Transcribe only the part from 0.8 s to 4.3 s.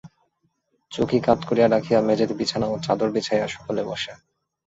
চৌকি কাত করিয়া রাখিয়া মেঝেতে বিছানা ও চাদর বিছাইয়া সকলে বসে।